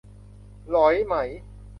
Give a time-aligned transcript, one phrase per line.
[0.69, 1.15] หรอยไหม